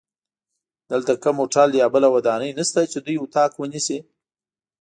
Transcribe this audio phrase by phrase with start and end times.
[0.91, 3.99] دلته کوم هوټل یا بله ودانۍ نشته چې دوی اتاق ونیسي.